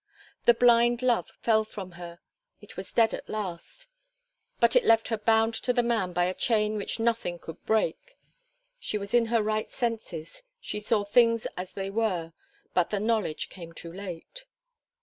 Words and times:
The 0.45 0.55
blind 0.55 1.03
love 1.03 1.29
fell 1.43 1.63
from 1.63 1.91
her 1.91 2.21
it 2.59 2.75
was 2.75 2.91
dead 2.91 3.13
at 3.13 3.29
last; 3.29 3.87
but 4.59 4.75
it 4.75 4.83
left 4.83 5.09
her 5.09 5.17
bound 5.19 5.53
to 5.61 5.73
the 5.73 5.83
man 5.83 6.11
by 6.11 6.23
a 6.25 6.33
chain 6.33 6.75
which 6.75 6.99
nothing 6.99 7.37
could 7.37 7.63
break; 7.67 8.17
she 8.79 8.97
was 8.97 9.13
in 9.13 9.27
her 9.27 9.43
right 9.43 9.69
senses; 9.69 10.41
she 10.59 10.79
saw 10.79 11.03
things 11.03 11.45
as 11.55 11.73
they 11.73 11.91
were; 11.91 12.33
but 12.73 12.89
the 12.89 12.99
knowledge 12.99 13.49
came 13.49 13.73
too 13.73 13.93
late. 13.93 14.45